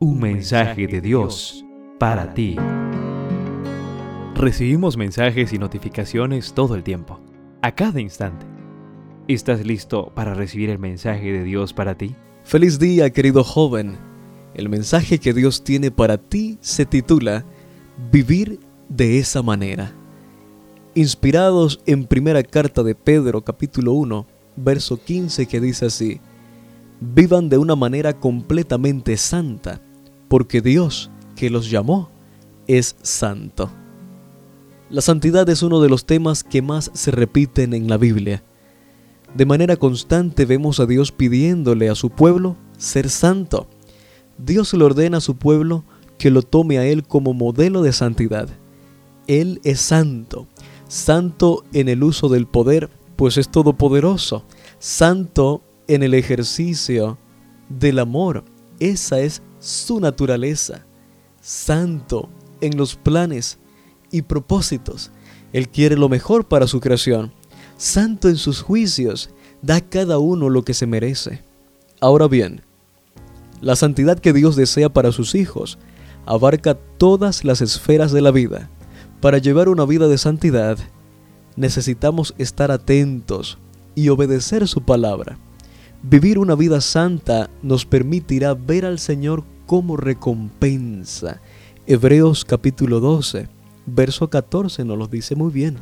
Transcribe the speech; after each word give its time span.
Un 0.00 0.20
mensaje 0.20 0.86
de 0.86 1.00
Dios 1.00 1.64
para 1.98 2.32
ti. 2.32 2.54
Recibimos 4.36 4.96
mensajes 4.96 5.52
y 5.52 5.58
notificaciones 5.58 6.52
todo 6.52 6.76
el 6.76 6.84
tiempo, 6.84 7.18
a 7.62 7.74
cada 7.74 8.00
instante. 8.00 8.46
¿Estás 9.26 9.66
listo 9.66 10.12
para 10.14 10.34
recibir 10.34 10.70
el 10.70 10.78
mensaje 10.78 11.32
de 11.32 11.42
Dios 11.42 11.72
para 11.72 11.96
ti? 11.96 12.14
Feliz 12.44 12.78
día, 12.78 13.10
querido 13.10 13.42
joven. 13.42 13.98
El 14.54 14.68
mensaje 14.68 15.18
que 15.18 15.34
Dios 15.34 15.64
tiene 15.64 15.90
para 15.90 16.16
ti 16.16 16.58
se 16.60 16.86
titula 16.86 17.44
Vivir 18.12 18.60
de 18.88 19.18
esa 19.18 19.42
manera. 19.42 19.90
Inspirados 20.94 21.80
en 21.86 22.04
primera 22.04 22.44
carta 22.44 22.84
de 22.84 22.94
Pedro 22.94 23.42
capítulo 23.42 23.94
1, 23.94 24.28
verso 24.54 25.02
15 25.02 25.46
que 25.46 25.60
dice 25.60 25.86
así, 25.86 26.20
Vivan 27.00 27.48
de 27.48 27.58
una 27.58 27.74
manera 27.74 28.12
completamente 28.12 29.16
santa 29.16 29.82
porque 30.28 30.60
Dios 30.60 31.10
que 31.34 31.50
los 31.50 31.70
llamó 31.70 32.10
es 32.66 32.96
santo. 33.02 33.70
La 34.90 35.00
santidad 35.00 35.48
es 35.48 35.62
uno 35.62 35.80
de 35.80 35.88
los 35.88 36.06
temas 36.06 36.44
que 36.44 36.62
más 36.62 36.90
se 36.94 37.10
repiten 37.10 37.74
en 37.74 37.88
la 37.88 37.96
Biblia. 37.96 38.42
De 39.34 39.44
manera 39.44 39.76
constante 39.76 40.46
vemos 40.46 40.80
a 40.80 40.86
Dios 40.86 41.12
pidiéndole 41.12 41.90
a 41.90 41.94
su 41.94 42.10
pueblo 42.10 42.56
ser 42.78 43.10
santo. 43.10 43.68
Dios 44.38 44.72
le 44.72 44.84
ordena 44.84 45.18
a 45.18 45.20
su 45.20 45.36
pueblo 45.36 45.84
que 46.16 46.30
lo 46.30 46.42
tome 46.42 46.78
a 46.78 46.86
Él 46.86 47.04
como 47.04 47.34
modelo 47.34 47.82
de 47.82 47.92
santidad. 47.92 48.48
Él 49.26 49.60
es 49.64 49.80
santo, 49.80 50.46
santo 50.88 51.64
en 51.72 51.88
el 51.88 52.02
uso 52.02 52.28
del 52.28 52.46
poder, 52.46 52.88
pues 53.16 53.36
es 53.36 53.50
todopoderoso, 53.50 54.44
santo 54.78 55.62
en 55.86 56.02
el 56.02 56.14
ejercicio 56.14 57.18
del 57.68 57.98
amor. 57.98 58.44
Esa 58.80 59.20
es 59.20 59.42
su 59.58 60.00
naturaleza, 60.00 60.86
santo 61.40 62.28
en 62.60 62.76
los 62.76 62.96
planes 62.96 63.58
y 64.10 64.22
propósitos. 64.22 65.10
Él 65.52 65.68
quiere 65.68 65.96
lo 65.96 66.08
mejor 66.08 66.46
para 66.46 66.66
su 66.66 66.80
creación, 66.80 67.32
santo 67.76 68.28
en 68.28 68.36
sus 68.36 68.62
juicios, 68.62 69.30
da 69.62 69.76
a 69.76 69.80
cada 69.80 70.18
uno 70.18 70.48
lo 70.50 70.64
que 70.64 70.74
se 70.74 70.86
merece. 70.86 71.42
Ahora 72.00 72.28
bien, 72.28 72.62
la 73.60 73.76
santidad 73.76 74.18
que 74.18 74.32
Dios 74.32 74.56
desea 74.56 74.88
para 74.88 75.12
sus 75.12 75.34
hijos 75.34 75.78
abarca 76.26 76.74
todas 76.74 77.44
las 77.44 77.60
esferas 77.60 78.12
de 78.12 78.20
la 78.20 78.30
vida. 78.30 78.70
Para 79.20 79.38
llevar 79.38 79.68
una 79.68 79.84
vida 79.84 80.06
de 80.06 80.18
santidad, 80.18 80.78
necesitamos 81.56 82.34
estar 82.38 82.70
atentos 82.70 83.58
y 83.94 84.10
obedecer 84.10 84.68
su 84.68 84.82
palabra. 84.82 85.38
Vivir 86.02 86.38
una 86.38 86.54
vida 86.54 86.80
santa 86.80 87.50
nos 87.60 87.84
permitirá 87.84 88.54
ver 88.54 88.84
al 88.84 89.00
Señor 89.00 89.42
como 89.66 89.96
recompensa. 89.96 91.40
Hebreos 91.88 92.44
capítulo 92.44 93.00
12, 93.00 93.48
verso 93.84 94.30
14 94.30 94.84
nos 94.84 94.96
lo 94.96 95.08
dice 95.08 95.34
muy 95.34 95.50
bien. 95.50 95.76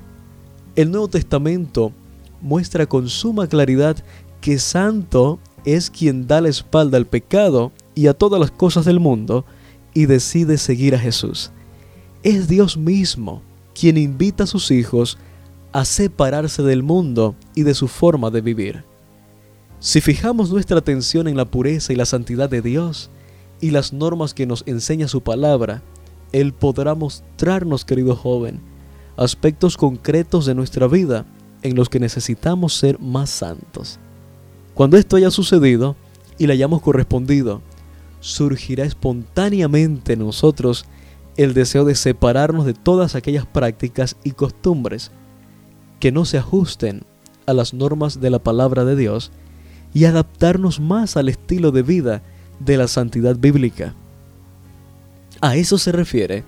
El 0.74 0.90
Nuevo 0.90 1.08
Testamento 1.08 1.92
muestra 2.40 2.86
con 2.86 3.10
suma 3.10 3.46
claridad 3.46 4.02
que 4.40 4.58
santo 4.58 5.38
es 5.66 5.90
quien 5.90 6.26
da 6.26 6.40
la 6.40 6.48
espalda 6.48 6.96
al 6.96 7.06
pecado 7.06 7.70
y 7.94 8.06
a 8.06 8.14
todas 8.14 8.40
las 8.40 8.50
cosas 8.50 8.86
del 8.86 9.00
mundo 9.00 9.44
y 9.92 10.06
decide 10.06 10.56
seguir 10.56 10.94
a 10.94 10.98
Jesús. 10.98 11.50
Es 12.22 12.48
Dios 12.48 12.78
mismo 12.78 13.42
quien 13.78 13.98
invita 13.98 14.44
a 14.44 14.46
sus 14.46 14.70
hijos 14.70 15.18
a 15.72 15.84
separarse 15.84 16.62
del 16.62 16.82
mundo 16.82 17.36
y 17.54 17.64
de 17.64 17.74
su 17.74 17.86
forma 17.86 18.30
de 18.30 18.40
vivir. 18.40 18.95
Si 19.78 20.00
fijamos 20.00 20.50
nuestra 20.50 20.78
atención 20.78 21.28
en 21.28 21.36
la 21.36 21.44
pureza 21.44 21.92
y 21.92 21.96
la 21.96 22.06
santidad 22.06 22.48
de 22.48 22.62
Dios 22.62 23.10
y 23.60 23.70
las 23.70 23.92
normas 23.92 24.32
que 24.32 24.46
nos 24.46 24.62
enseña 24.66 25.06
su 25.06 25.22
palabra, 25.22 25.82
Él 26.32 26.54
podrá 26.54 26.94
mostrarnos, 26.94 27.84
querido 27.84 28.16
joven, 28.16 28.60
aspectos 29.16 29.76
concretos 29.76 30.46
de 30.46 30.54
nuestra 30.54 30.86
vida 30.86 31.26
en 31.62 31.76
los 31.76 31.88
que 31.88 32.00
necesitamos 32.00 32.74
ser 32.74 32.98
más 33.00 33.28
santos. 33.28 33.98
Cuando 34.74 34.96
esto 34.96 35.16
haya 35.16 35.30
sucedido 35.30 35.96
y 36.38 36.46
le 36.46 36.54
hayamos 36.54 36.80
correspondido, 36.82 37.60
surgirá 38.20 38.84
espontáneamente 38.84 40.14
en 40.14 40.20
nosotros 40.20 40.86
el 41.36 41.52
deseo 41.52 41.84
de 41.84 41.94
separarnos 41.94 42.64
de 42.64 42.74
todas 42.74 43.14
aquellas 43.14 43.46
prácticas 43.46 44.16
y 44.24 44.32
costumbres 44.32 45.12
que 46.00 46.12
no 46.12 46.24
se 46.24 46.38
ajusten 46.38 47.04
a 47.46 47.52
las 47.52 47.74
normas 47.74 48.20
de 48.20 48.30
la 48.30 48.38
palabra 48.38 48.84
de 48.84 48.96
Dios 48.96 49.32
y 49.96 50.04
adaptarnos 50.04 50.78
más 50.78 51.16
al 51.16 51.30
estilo 51.30 51.72
de 51.72 51.80
vida 51.80 52.22
de 52.60 52.76
la 52.76 52.86
santidad 52.86 53.34
bíblica. 53.34 53.94
A 55.40 55.56
eso 55.56 55.78
se 55.78 55.90
refiere 55.90 56.44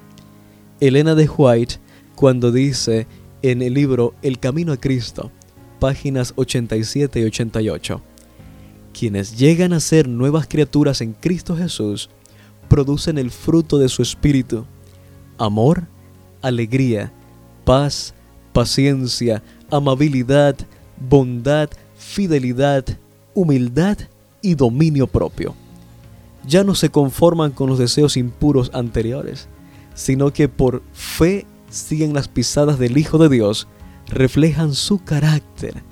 Elena 0.81 1.14
de 1.14 1.26
White 1.26 1.76
cuando 2.14 2.53
dice 2.53 3.06
en 3.41 3.62
el 3.62 3.72
libro 3.72 4.12
El 4.20 4.38
Camino 4.38 4.75
a 4.75 4.76
Cristo, 4.76 5.32
páginas 5.81 6.34
87 6.37 7.20
y 7.20 7.25
88, 7.25 8.03
quienes 8.92 9.38
llegan 9.38 9.72
a 9.72 9.81
ser 9.81 10.08
nuevas 10.08 10.47
criaturas 10.47 11.00
en 11.00 11.14
Cristo 11.14 11.56
Jesús 11.56 12.10
producen 12.69 13.16
el 13.16 13.31
fruto 13.31 13.78
de 13.78 13.88
su 13.88 14.03
espíritu, 14.03 14.66
amor, 15.38 15.84
alegría, 16.42 17.14
paz, 17.64 18.12
paciencia, 18.53 19.42
amabilidad, 19.70 20.54
bondad, 21.00 21.70
fidelidad, 21.97 22.84
humildad 23.38 23.97
y 24.43 24.56
dominio 24.56 25.06
propio. 25.06 25.54
Ya 26.44 26.65
no 26.65 26.75
se 26.75 26.91
conforman 26.91 27.53
con 27.53 27.69
los 27.69 27.78
deseos 27.78 28.16
impuros 28.16 28.72
anteriores, 28.75 29.49
sino 29.94 30.32
que 30.32 30.49
por 30.49 30.82
fe 30.93 31.47
siguen 31.71 32.15
las 32.15 32.26
pisadas 32.26 32.81
del 32.81 32.99
Hijo 32.99 33.16
de 33.16 33.28
Dios, 33.28 33.69
reflejan 34.09 34.75
su 34.75 35.04
carácter, 35.04 35.84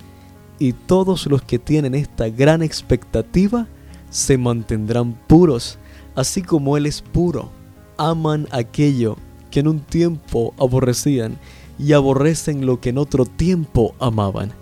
y 0.58 0.72
todos 0.72 1.26
los 1.26 1.42
que 1.42 1.60
tienen 1.60 1.94
esta 1.94 2.28
gran 2.30 2.62
expectativa 2.62 3.68
se 4.10 4.38
mantendrán 4.38 5.12
puros, 5.28 5.78
así 6.16 6.42
como 6.42 6.76
Él 6.76 6.86
es 6.86 7.00
puro. 7.00 7.50
Aman 7.96 8.48
aquello 8.50 9.18
que 9.52 9.60
en 9.60 9.68
un 9.68 9.80
tiempo 9.80 10.52
aborrecían 10.58 11.38
y 11.78 11.92
aborrecen 11.92 12.66
lo 12.66 12.80
que 12.80 12.88
en 12.88 12.98
otro 12.98 13.24
tiempo 13.24 13.94
amaban. 14.00 14.52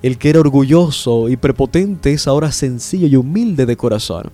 El 0.00 0.16
que 0.16 0.30
era 0.30 0.40
orgulloso 0.40 1.28
y 1.28 1.36
prepotente 1.36 2.12
es 2.12 2.28
ahora 2.28 2.52
sencillo 2.52 3.08
y 3.08 3.16
humilde 3.16 3.66
de 3.66 3.76
corazón. 3.76 4.30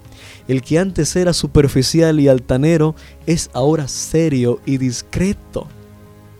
El 0.47 0.61
que 0.61 0.79
antes 0.79 1.17
era 1.17 1.33
superficial 1.33 2.21
y 2.21 2.29
altanero 2.29 2.95
es 3.27 3.51
ahora 3.55 3.89
serio 3.89 4.61
y 4.67 4.77
discreto. 4.77 5.67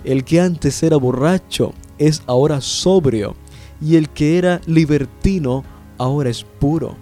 El 0.05 0.25
que 0.25 0.41
antes 0.41 0.83
era 0.83 0.99
borracho 0.99 1.73
es 1.99 2.23
ahora 2.27 2.61
sobrio. 2.61 3.35
Y 3.81 3.97
el 3.97 4.11
que 4.11 4.37
era 4.37 4.61
libertino 4.67 5.65
ahora 5.97 6.29
es 6.29 6.45
puro. 6.45 6.97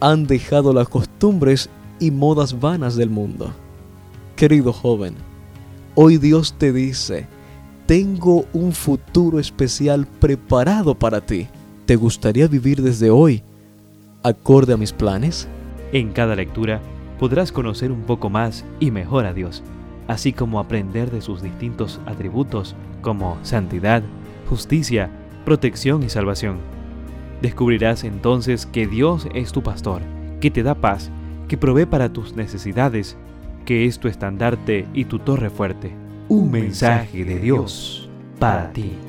Han 0.00 0.26
dejado 0.26 0.72
las 0.72 0.88
costumbres 0.88 1.70
y 2.00 2.10
modas 2.10 2.58
vanas 2.58 2.96
del 2.96 3.10
mundo. 3.10 3.52
Querido 4.34 4.72
joven, 4.72 5.14
hoy 5.94 6.18
Dios 6.18 6.54
te 6.58 6.72
dice, 6.72 7.26
tengo 7.88 8.44
un 8.52 8.72
futuro 8.72 9.38
especial 9.38 10.06
preparado 10.20 10.94
para 10.94 11.22
ti. 11.22 11.46
¿Te 11.86 11.96
gustaría 11.96 12.46
vivir 12.46 12.82
desde 12.82 13.08
hoy 13.08 13.42
acorde 14.22 14.74
a 14.74 14.76
mis 14.76 14.92
planes? 14.92 15.48
En 15.92 16.12
cada 16.12 16.36
lectura 16.36 16.82
podrás 17.18 17.50
conocer 17.50 17.90
un 17.90 18.02
poco 18.02 18.28
más 18.28 18.66
y 18.78 18.90
mejor 18.90 19.24
a 19.24 19.32
Dios, 19.32 19.62
así 20.06 20.34
como 20.34 20.60
aprender 20.60 21.10
de 21.10 21.22
sus 21.22 21.40
distintos 21.40 21.98
atributos 22.04 22.76
como 23.00 23.38
santidad, 23.42 24.02
justicia, 24.50 25.08
protección 25.46 26.02
y 26.02 26.10
salvación. 26.10 26.58
Descubrirás 27.40 28.04
entonces 28.04 28.66
que 28.66 28.86
Dios 28.86 29.26
es 29.32 29.50
tu 29.50 29.62
pastor, 29.62 30.02
que 30.42 30.50
te 30.50 30.62
da 30.62 30.74
paz, 30.74 31.10
que 31.48 31.56
provee 31.56 31.86
para 31.86 32.12
tus 32.12 32.36
necesidades, 32.36 33.16
que 33.64 33.86
es 33.86 33.98
tu 33.98 34.08
estandarte 34.08 34.86
y 34.92 35.06
tu 35.06 35.20
torre 35.20 35.48
fuerte 35.48 36.07
un 36.28 36.50
mensaje 36.50 37.24
de 37.24 37.38
Dios 37.38 38.08
para 38.38 38.70
ti. 38.72 39.07